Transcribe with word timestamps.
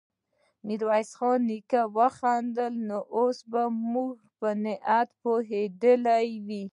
ميرويس 0.65 1.13
نيکه 1.47 1.81
وخندل: 1.97 2.73
نو 2.87 2.99
اوس 3.15 3.37
به 3.51 3.63
زموږ 3.75 4.13
په 4.37 4.49
نيت 4.63 5.09
پوهېدلی 5.21 6.25
يې؟ 6.49 6.61